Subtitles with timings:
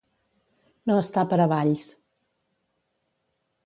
[0.91, 1.87] No estar per a balls.